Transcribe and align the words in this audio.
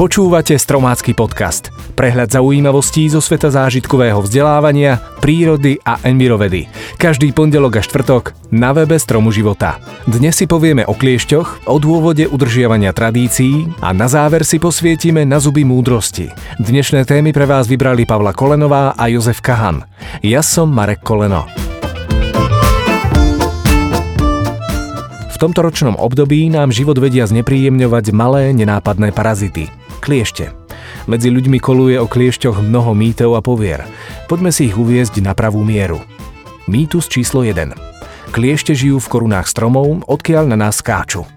Počúvate 0.00 0.56
Stromácky 0.56 1.12
podcast. 1.12 1.68
Prehľad 1.92 2.32
zaujímavostí 2.32 3.04
zo 3.12 3.20
sveta 3.20 3.52
zážitkového 3.52 4.24
vzdelávania, 4.24 4.96
prírody 5.20 5.76
a 5.84 6.00
envirovedy. 6.00 6.72
Každý 6.96 7.36
pondelok 7.36 7.76
a 7.76 7.82
štvrtok 7.84 8.32
na 8.48 8.72
webe 8.72 8.96
Stromu 8.96 9.28
života. 9.28 9.76
Dnes 10.08 10.40
si 10.40 10.48
povieme 10.48 10.88
o 10.88 10.96
kliešťoch, 10.96 11.68
o 11.68 11.76
dôvode 11.76 12.24
udržiavania 12.32 12.96
tradícií 12.96 13.68
a 13.84 13.92
na 13.92 14.08
záver 14.08 14.48
si 14.48 14.56
posvietime 14.56 15.28
na 15.28 15.36
zuby 15.36 15.68
múdrosti. 15.68 16.32
Dnešné 16.56 17.04
témy 17.04 17.36
pre 17.36 17.44
vás 17.44 17.68
vybrali 17.68 18.08
Pavla 18.08 18.32
Kolenová 18.32 18.96
a 18.96 19.04
Jozef 19.12 19.44
Kahan. 19.44 19.84
Ja 20.24 20.40
som 20.40 20.72
Marek 20.72 21.04
Koleno. 21.04 21.44
V 25.28 25.36
tomto 25.36 25.60
ročnom 25.60 25.92
období 26.00 26.48
nám 26.48 26.72
život 26.72 26.96
vedia 26.96 27.28
znepríjemňovať 27.28 28.16
malé, 28.16 28.56
nenápadné 28.56 29.12
parazity– 29.12 29.68
Kliešte. 30.00 30.56
Medzi 31.04 31.28
ľuďmi 31.28 31.60
koluje 31.60 32.00
o 32.00 32.08
kliešťoch 32.08 32.64
mnoho 32.64 32.96
mýtov 32.96 33.36
a 33.36 33.44
povier. 33.44 33.84
Poďme 34.32 34.48
si 34.48 34.72
ich 34.72 34.76
uviezť 34.76 35.20
na 35.20 35.36
pravú 35.36 35.60
mieru. 35.60 36.00
Mýtus 36.64 37.04
číslo 37.06 37.44
1. 37.44 37.76
Kliešte 38.32 38.72
žijú 38.72 38.96
v 38.96 39.10
korunách 39.10 39.44
stromov, 39.44 40.06
odkiaľ 40.08 40.48
na 40.48 40.56
nás 40.56 40.80
skáču. 40.80 41.28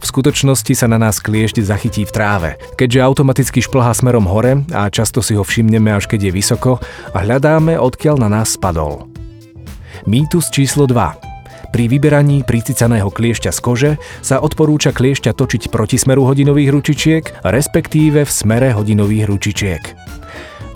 V 0.00 0.04
skutočnosti 0.12 0.72
sa 0.76 0.84
na 0.84 1.00
nás 1.00 1.16
kliešť 1.16 1.64
zachytí 1.64 2.04
v 2.04 2.12
tráve, 2.12 2.50
keďže 2.76 3.00
automaticky 3.04 3.64
šplhá 3.64 3.96
smerom 3.96 4.28
hore 4.28 4.60
a 4.72 4.92
často 4.92 5.24
si 5.24 5.32
ho 5.32 5.40
všimneme 5.40 5.96
až 5.96 6.04
keď 6.04 6.28
je 6.28 6.32
vysoko 6.32 6.76
hľadáme 7.16 7.80
odkiaľ 7.80 8.20
na 8.20 8.28
nás 8.28 8.52
spadol. 8.52 9.08
Mýtus 10.04 10.52
číslo 10.52 10.84
2. 10.84 11.23
Pri 11.74 11.90
vyberaní 11.90 12.46
pricicaného 12.46 13.10
kliešťa 13.10 13.50
z 13.50 13.58
kože 13.58 13.90
sa 14.22 14.38
odporúča 14.38 14.94
kliešťa 14.94 15.34
točiť 15.34 15.74
proti 15.74 15.98
smeru 15.98 16.22
hodinových 16.22 16.70
ručičiek, 16.70 17.24
respektíve 17.42 18.22
v 18.22 18.30
smere 18.30 18.70
hodinových 18.70 19.26
ručičiek. 19.26 19.82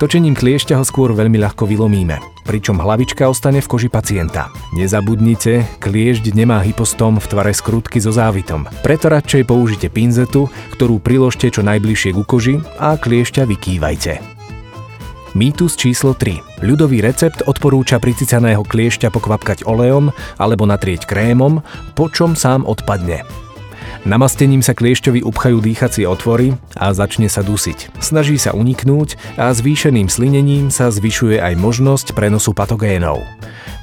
Točením 0.02 0.34
kliešťa 0.34 0.74
ho 0.74 0.82
skôr 0.82 1.14
veľmi 1.14 1.38
ľahko 1.38 1.70
vylomíme, 1.70 2.19
pričom 2.42 2.82
hlavička 2.82 3.30
ostane 3.30 3.62
v 3.62 3.70
koži 3.70 3.86
pacienta. 3.86 4.50
Nezabudnite, 4.74 5.78
kliešť 5.78 6.34
nemá 6.34 6.66
hypostom 6.66 7.22
v 7.22 7.30
tvare 7.30 7.54
skrutky 7.54 8.02
so 8.02 8.10
závitom, 8.10 8.66
preto 8.82 9.06
radšej 9.06 9.46
použite 9.46 9.86
pinzetu, 9.94 10.50
ktorú 10.74 10.98
priložte 10.98 11.46
čo 11.46 11.62
najbližšie 11.62 12.10
ku 12.10 12.26
koži 12.26 12.58
a 12.82 12.98
kliešťa 12.98 13.46
vykývajte. 13.46 14.38
Mýtus 15.39 15.78
číslo 15.78 16.19
3. 16.19 16.67
Ľudový 16.67 16.98
recept 16.98 17.47
odporúča 17.47 18.03
pricicaného 18.03 18.67
kliešťa 18.67 19.06
pokvapkať 19.14 19.62
olejom 19.70 20.11
alebo 20.34 20.67
natrieť 20.67 21.06
krémom, 21.06 21.62
po 21.94 22.11
čom 22.11 22.34
sám 22.34 22.67
odpadne. 22.67 23.22
Namastením 24.03 24.66
sa 24.66 24.75
kliešťovi 24.75 25.22
upchajú 25.22 25.62
dýchacie 25.62 26.11
otvory 26.11 26.59
a 26.75 26.91
začne 26.91 27.31
sa 27.31 27.47
dusiť. 27.47 28.03
Snaží 28.03 28.34
sa 28.34 28.50
uniknúť 28.50 29.39
a 29.39 29.55
zvýšeným 29.55 30.11
slinením 30.11 30.75
sa 30.75 30.91
zvyšuje 30.91 31.39
aj 31.39 31.55
možnosť 31.55 32.19
prenosu 32.19 32.50
patogénov. 32.50 33.22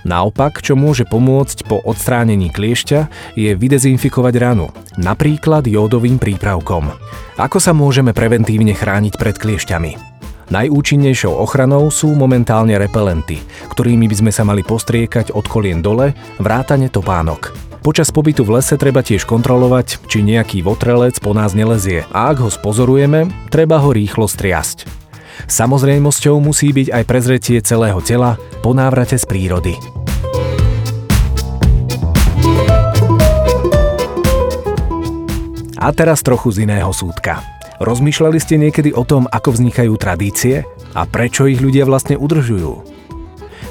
Naopak, 0.04 0.60
čo 0.60 0.76
môže 0.76 1.08
pomôcť 1.08 1.72
po 1.72 1.80
odstránení 1.80 2.52
kliešťa, 2.52 3.32
je 3.40 3.56
vydezinfikovať 3.56 4.34
ranu, 4.44 4.76
napríklad 5.00 5.64
jódovým 5.64 6.20
prípravkom. 6.20 6.92
Ako 7.40 7.64
sa 7.64 7.72
môžeme 7.72 8.12
preventívne 8.12 8.76
chrániť 8.76 9.16
pred 9.16 9.40
kliešťami? 9.40 10.15
Najúčinnejšou 10.46 11.34
ochranou 11.34 11.90
sú 11.90 12.14
momentálne 12.14 12.78
repelenty, 12.78 13.42
ktorými 13.74 14.06
by 14.06 14.16
sme 14.22 14.32
sa 14.32 14.46
mali 14.46 14.62
postriekať 14.62 15.34
od 15.34 15.46
kolien 15.50 15.82
dole, 15.82 16.14
vrátane 16.38 16.94
topánok. 16.94 17.50
Počas 17.82 18.10
pobytu 18.10 18.46
v 18.46 18.62
lese 18.62 18.78
treba 18.78 19.06
tiež 19.06 19.30
kontrolovať, 19.30 20.06
či 20.10 20.26
nejaký 20.26 20.66
votrelec 20.66 21.18
po 21.22 21.38
nás 21.38 21.54
nelezie 21.54 22.06
a 22.10 22.34
ak 22.34 22.46
ho 22.46 22.50
spozorujeme, 22.50 23.30
treba 23.54 23.78
ho 23.78 23.94
rýchlo 23.94 24.26
striasť. 24.26 24.86
Samozrejmosťou 25.46 26.42
musí 26.42 26.74
byť 26.74 26.94
aj 26.94 27.04
prezretie 27.06 27.58
celého 27.62 28.02
tela 28.02 28.42
po 28.66 28.74
návrate 28.74 29.18
z 29.18 29.26
prírody. 29.30 29.74
A 35.78 35.94
teraz 35.94 36.26
trochu 36.26 36.50
z 36.58 36.66
iného 36.66 36.90
súdka. 36.90 37.55
Rozmýšľali 37.84 38.40
ste 38.40 38.56
niekedy 38.56 38.96
o 38.96 39.04
tom, 39.04 39.28
ako 39.28 39.60
vznikajú 39.60 39.94
tradície 40.00 40.64
a 40.96 41.04
prečo 41.04 41.44
ich 41.44 41.60
ľudia 41.60 41.84
vlastne 41.84 42.16
udržujú? 42.16 42.74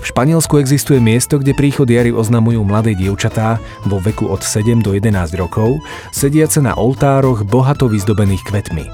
V 0.05 0.13
Španielsku 0.13 0.61
existuje 0.61 1.01
miesto, 1.01 1.41
kde 1.41 1.57
príchod 1.57 1.89
jary 1.89 2.13
oznamujú 2.13 2.61
mladé 2.61 2.93
dievčatá 2.93 3.57
vo 3.89 3.97
veku 4.05 4.29
od 4.29 4.45
7 4.45 4.85
do 4.85 4.93
11 4.93 5.33
rokov, 5.41 5.81
sediace 6.13 6.61
na 6.61 6.77
oltároch 6.77 7.49
bohato 7.49 7.89
vyzdobených 7.89 8.45
kvetmi. 8.45 8.85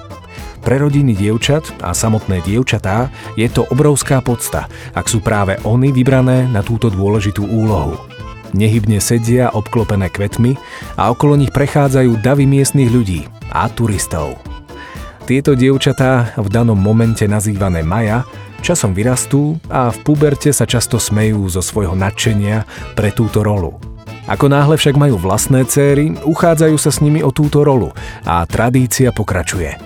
Pre 0.63 0.77
rodiny 0.79 1.19
dievčat 1.19 1.67
a 1.83 1.91
samotné 1.91 2.47
dievčatá 2.47 3.11
je 3.35 3.51
to 3.51 3.67
obrovská 3.75 4.23
podsta, 4.23 4.71
ak 4.95 5.11
sú 5.11 5.19
práve 5.19 5.59
oni 5.67 5.91
vybrané 5.91 6.47
na 6.47 6.63
túto 6.63 6.87
dôležitú 6.87 7.43
úlohu. 7.43 7.99
Nehybne 8.55 9.03
sedia 9.03 9.51
obklopené 9.51 10.15
kvetmi 10.15 10.55
a 10.95 11.11
okolo 11.11 11.35
nich 11.35 11.51
prechádzajú 11.51 12.23
davy 12.23 12.47
miestnych 12.47 12.93
ľudí 12.93 13.27
a 13.51 13.67
turistov. 13.67 14.50
Tieto 15.31 15.55
dievčatá, 15.55 16.35
v 16.35 16.51
danom 16.51 16.75
momente 16.75 17.23
nazývané 17.23 17.87
Maja, 17.87 18.27
časom 18.67 18.91
vyrastú 18.91 19.63
a 19.71 19.95
v 19.95 20.03
puberte 20.03 20.51
sa 20.51 20.67
často 20.67 20.99
smejú 20.99 21.47
zo 21.47 21.63
svojho 21.63 21.95
nadšenia 21.95 22.67
pre 22.99 23.15
túto 23.15 23.47
rolu. 23.47 23.79
Ako 24.27 24.51
náhle 24.51 24.75
však 24.75 24.99
majú 24.99 25.23
vlastné 25.23 25.71
céry, 25.71 26.19
uchádzajú 26.27 26.75
sa 26.75 26.91
s 26.91 26.99
nimi 26.99 27.23
o 27.23 27.31
túto 27.31 27.63
rolu 27.63 27.95
a 28.27 28.43
tradícia 28.43 29.15
pokračuje. 29.15 29.79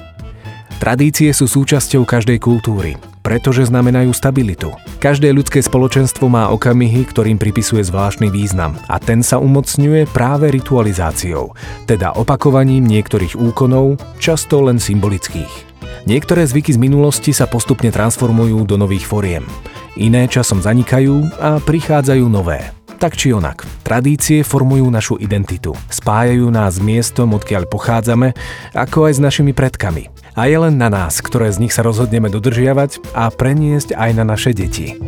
Tradície 0.81 1.29
sú 1.37 1.45
súčasťou 1.45 2.09
každej 2.09 2.41
kultúry 2.41 3.14
pretože 3.25 3.73
znamenajú 3.73 4.13
stabilitu. 4.13 4.77
Každé 5.01 5.33
ľudské 5.33 5.65
spoločenstvo 5.65 6.29
má 6.29 6.53
okamihy, 6.53 7.09
ktorým 7.09 7.41
pripisuje 7.41 7.81
zvláštny 7.81 8.29
význam 8.29 8.77
a 8.87 9.01
ten 9.01 9.25
sa 9.25 9.41
umocňuje 9.41 10.13
práve 10.13 10.53
ritualizáciou, 10.53 11.57
teda 11.89 12.13
opakovaním 12.21 12.85
niektorých 12.85 13.41
úkonov, 13.41 13.97
často 14.21 14.61
len 14.61 14.77
symbolických. 14.77 15.73
Niektoré 16.05 16.45
zvyky 16.45 16.77
z 16.77 16.79
minulosti 16.79 17.33
sa 17.33 17.49
postupne 17.49 17.89
transformujú 17.89 18.69
do 18.69 18.77
nových 18.77 19.09
foriem. 19.09 19.49
Iné 19.97 20.29
časom 20.29 20.61
zanikajú 20.61 21.41
a 21.41 21.57
prichádzajú 21.65 22.25
nové. 22.29 22.61
Tak 23.01 23.17
či 23.17 23.33
onak, 23.33 23.65
tradície 23.83 24.45
formujú 24.45 24.87
našu 24.93 25.17
identitu, 25.17 25.73
spájajú 25.89 26.47
nás 26.53 26.77
s 26.77 26.85
miestom, 26.85 27.33
odkiaľ 27.33 27.67
pochádzame, 27.73 28.37
ako 28.77 29.09
aj 29.09 29.13
s 29.17 29.21
našimi 29.21 29.57
predkami 29.57 30.14
a 30.35 30.51
je 30.51 30.59
len 30.59 30.75
na 30.75 30.91
nás, 30.91 31.23
ktoré 31.23 31.51
z 31.55 31.63
nich 31.63 31.73
sa 31.75 31.87
rozhodneme 31.87 32.27
dodržiavať 32.27 33.15
a 33.15 33.31
preniesť 33.31 33.95
aj 33.95 34.11
na 34.19 34.25
naše 34.27 34.51
deti. 34.51 34.99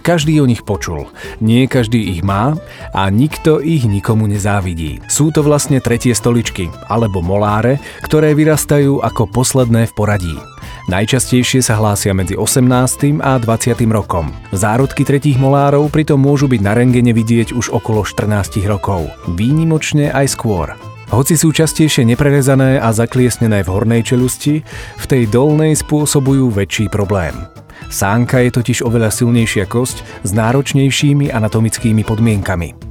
Každý 0.00 0.40
o 0.40 0.48
nich 0.48 0.64
počul, 0.64 1.06
nie 1.38 1.68
každý 1.70 2.16
ich 2.16 2.24
má 2.24 2.56
a 2.96 3.06
nikto 3.12 3.60
ich 3.60 3.84
nikomu 3.84 4.26
nezávidí. 4.26 4.98
Sú 5.06 5.30
to 5.30 5.44
vlastne 5.44 5.78
tretie 5.78 6.16
stoličky, 6.16 6.72
alebo 6.88 7.22
moláre, 7.22 7.78
ktoré 8.02 8.34
vyrastajú 8.34 9.04
ako 9.04 9.28
posledné 9.30 9.86
v 9.86 9.94
poradí. 9.94 10.36
Najčastejšie 10.90 11.62
sa 11.62 11.78
hlásia 11.78 12.10
medzi 12.10 12.34
18. 12.34 13.22
a 13.22 13.38
20. 13.38 13.78
rokom. 13.94 14.26
Zárodky 14.50 15.06
tretích 15.06 15.38
molárov 15.38 15.86
pritom 15.86 16.18
môžu 16.18 16.50
byť 16.50 16.58
na 16.66 16.74
rengene 16.74 17.14
vidieť 17.14 17.54
už 17.54 17.70
okolo 17.70 18.02
14 18.02 18.58
rokov. 18.66 19.06
Výnimočne 19.38 20.10
aj 20.10 20.34
skôr. 20.34 20.74
Hoci 21.14 21.38
sú 21.38 21.54
častejšie 21.54 22.02
neprerezané 22.02 22.82
a 22.82 22.90
zakliesnené 22.90 23.62
v 23.62 23.70
hornej 23.70 24.02
čelusti, 24.02 24.66
v 24.98 25.04
tej 25.06 25.30
dolnej 25.30 25.78
spôsobujú 25.78 26.50
väčší 26.50 26.90
problém. 26.90 27.38
Sánka 27.86 28.42
je 28.42 28.50
totiž 28.50 28.82
oveľa 28.82 29.14
silnejšia 29.14 29.70
kosť 29.70 30.26
s 30.26 30.30
náročnejšími 30.34 31.30
anatomickými 31.30 32.02
podmienkami. 32.02 32.89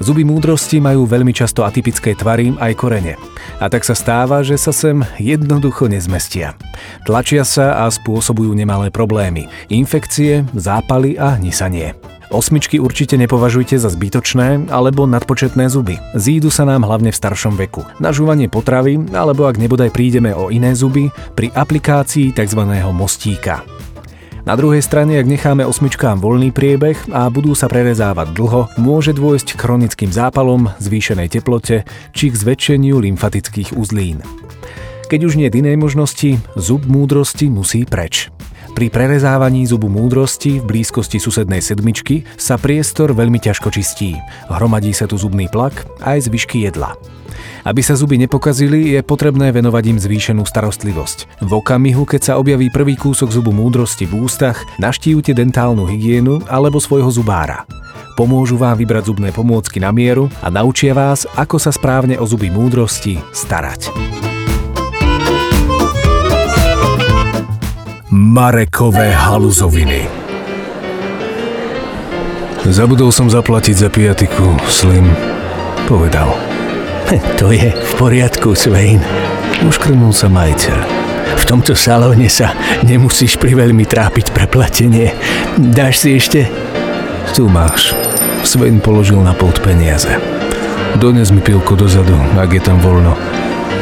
Zuby 0.00 0.24
múdrosti 0.24 0.80
majú 0.80 1.04
veľmi 1.04 1.36
často 1.36 1.60
atypické 1.60 2.16
tvary 2.16 2.56
aj 2.56 2.72
korene. 2.72 3.20
A 3.60 3.68
tak 3.68 3.84
sa 3.84 3.92
stáva, 3.92 4.40
že 4.40 4.56
sa 4.56 4.72
sem 4.72 5.04
jednoducho 5.20 5.92
nezmestia. 5.92 6.56
Tlačia 7.04 7.44
sa 7.44 7.84
a 7.84 7.92
spôsobujú 7.92 8.56
nemalé 8.56 8.88
problémy. 8.88 9.52
Infekcie, 9.68 10.48
zápaly 10.56 11.20
a 11.20 11.36
hnisanie. 11.36 11.92
Osmičky 12.32 12.80
určite 12.80 13.18
nepovažujte 13.20 13.76
za 13.76 13.90
zbytočné 13.90 14.72
alebo 14.72 15.04
nadpočetné 15.04 15.66
zuby. 15.68 16.00
Zídu 16.16 16.48
sa 16.48 16.62
nám 16.64 16.86
hlavne 16.86 17.12
v 17.12 17.20
staršom 17.20 17.58
veku. 17.58 17.84
Na 18.00 18.14
žúvanie 18.14 18.48
potravy 18.48 18.96
alebo 19.12 19.50
ak 19.50 19.60
nebodaj 19.60 19.92
prídeme 19.92 20.32
o 20.32 20.48
iné 20.48 20.72
zuby, 20.72 21.12
pri 21.36 21.52
aplikácii 21.52 22.32
tzv. 22.32 22.62
mostíka. 22.94 23.79
Na 24.48 24.56
druhej 24.56 24.80
strane, 24.80 25.20
ak 25.20 25.28
necháme 25.28 25.68
osmičkám 25.68 26.16
voľný 26.16 26.48
priebeh 26.48 27.12
a 27.12 27.28
budú 27.28 27.52
sa 27.52 27.68
prerezávať 27.68 28.32
dlho, 28.32 28.72
môže 28.80 29.12
dôjsť 29.12 29.52
k 29.52 29.60
chronickým 29.60 30.10
zápalom, 30.10 30.72
zvýšenej 30.80 31.28
teplote 31.28 31.84
či 32.16 32.32
k 32.32 32.38
zväčšeniu 32.40 32.96
lymfatických 33.04 33.76
uzlín. 33.76 34.24
Keď 35.12 35.20
už 35.26 35.36
nie 35.36 35.50
inej 35.52 35.76
možnosti, 35.76 36.40
zub 36.56 36.88
múdrosti 36.88 37.52
musí 37.52 37.84
preč. 37.84 38.32
Pri 38.70 38.86
prerezávaní 38.88 39.66
zubu 39.66 39.90
múdrosti 39.90 40.62
v 40.62 40.64
blízkosti 40.64 41.18
susednej 41.20 41.60
sedmičky 41.60 42.24
sa 42.38 42.56
priestor 42.56 43.12
veľmi 43.12 43.36
ťažko 43.36 43.68
čistí. 43.68 44.16
Hromadí 44.48 44.94
sa 44.94 45.04
tu 45.10 45.18
zubný 45.20 45.50
plak 45.50 45.84
aj 46.00 46.30
zvyšky 46.30 46.64
jedla. 46.70 46.94
Aby 47.60 47.84
sa 47.84 47.92
zuby 47.92 48.16
nepokazili, 48.16 48.96
je 48.96 49.00
potrebné 49.04 49.52
venovať 49.52 49.84
im 49.92 49.98
zvýšenú 50.00 50.48
starostlivosť. 50.48 51.44
V 51.44 51.50
okamihu, 51.52 52.08
keď 52.08 52.32
sa 52.32 52.32
objaví 52.40 52.72
prvý 52.72 52.96
kúsok 52.96 53.28
zubu 53.28 53.52
múdrosti 53.52 54.08
v 54.08 54.24
ústach, 54.24 54.56
naštívte 54.80 55.36
dentálnu 55.36 55.84
hygienu 55.84 56.40
alebo 56.48 56.80
svojho 56.80 57.12
zubára. 57.12 57.68
Pomôžu 58.16 58.56
vám 58.56 58.76
vybrať 58.80 59.12
zubné 59.12 59.28
pomôcky 59.32 59.80
na 59.80 59.92
mieru 59.92 60.28
a 60.40 60.48
naučia 60.48 60.96
vás, 60.96 61.28
ako 61.36 61.56
sa 61.60 61.72
správne 61.72 62.16
o 62.16 62.24
zuby 62.24 62.48
múdrosti 62.48 63.20
starať. 63.32 63.92
Marekové 68.30 69.10
haluzoviny. 69.10 70.06
Zabudol 72.62 73.10
som 73.10 73.26
zaplatiť 73.26 73.74
za 73.74 73.88
pijatiku, 73.90 74.54
Slim. 74.70 75.10
Povedal. 75.90 76.30
To 77.42 77.50
je 77.50 77.74
v 77.74 77.92
poriadku, 77.98 78.54
Svein. 78.54 79.02
Uškrnul 79.66 80.14
sa 80.14 80.30
majiteľ. 80.30 80.78
V 81.42 81.44
tomto 81.50 81.74
salóne 81.74 82.30
sa 82.30 82.54
nemusíš 82.86 83.34
priveľmi 83.34 83.82
trápiť 83.82 84.30
pre 84.30 84.46
platenie. 84.46 85.10
Dáš 85.58 86.06
si 86.06 86.14
ešte? 86.14 86.46
Tu 87.34 87.50
máš. 87.50 87.98
Svein 88.46 88.78
položil 88.78 89.18
na 89.18 89.34
pult 89.34 89.58
peniaze. 89.58 90.22
Dones 91.02 91.34
mi 91.34 91.42
pilko 91.42 91.74
dozadu, 91.74 92.14
ak 92.38 92.54
je 92.54 92.62
tam 92.62 92.78
voľno. 92.78 93.10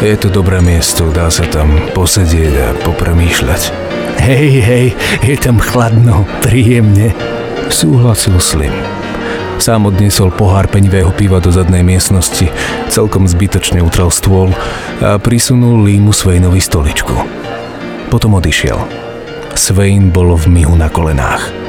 Je 0.00 0.16
to 0.16 0.32
dobré 0.32 0.64
miesto, 0.64 1.12
dá 1.12 1.28
sa 1.28 1.44
tam 1.52 1.68
posedieť 1.92 2.52
a 2.56 2.68
popremýšľať. 2.80 3.88
Hej, 4.18 4.50
hej, 4.60 4.86
je 5.24 5.36
tam 5.38 5.62
chladno, 5.62 6.26
príjemne. 6.42 7.14
Súhlasil 7.70 8.38
Slim. 8.42 8.74
Sám 9.58 9.90
odniesol 9.90 10.30
pohár 10.30 10.70
penivého 10.70 11.10
piva 11.10 11.42
do 11.42 11.50
zadnej 11.50 11.82
miestnosti, 11.82 12.46
celkom 12.86 13.26
zbytočne 13.26 13.82
utrel 13.82 14.08
stôl 14.08 14.54
a 15.02 15.18
prisunul 15.18 15.82
Límu 15.82 16.14
Sveinovi 16.14 16.62
stoličku. 16.62 17.14
Potom 18.08 18.38
odišiel. 18.38 18.78
Svein 19.58 20.14
bol 20.14 20.38
v 20.38 20.46
mihu 20.46 20.78
na 20.78 20.86
kolenách. 20.86 21.67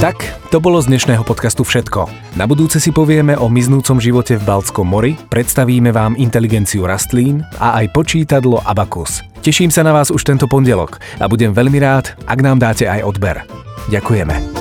Tak, 0.00 0.16
to 0.48 0.64
bolo 0.64 0.80
z 0.80 0.88
dnešného 0.88 1.20
podcastu 1.28 1.60
všetko. 1.60 2.08
Na 2.40 2.48
budúce 2.48 2.80
si 2.80 2.88
povieme 2.88 3.36
o 3.36 3.52
miznúcom 3.52 4.00
živote 4.00 4.40
v 4.40 4.46
Baltskom 4.48 4.88
mori, 4.88 5.12
predstavíme 5.28 5.92
vám 5.92 6.16
inteligenciu 6.16 6.88
rastlín 6.88 7.44
a 7.60 7.84
aj 7.84 7.92
počítadlo 7.92 8.64
Abacus. 8.64 9.20
Teším 9.44 9.68
sa 9.68 9.84
na 9.84 9.92
vás 9.92 10.08
už 10.08 10.24
tento 10.24 10.48
pondelok 10.48 10.96
a 11.20 11.28
budem 11.28 11.52
veľmi 11.52 11.76
rád, 11.84 12.16
ak 12.24 12.40
nám 12.40 12.56
dáte 12.56 12.88
aj 12.88 13.04
odber. 13.04 13.44
Ďakujeme. 13.92 14.59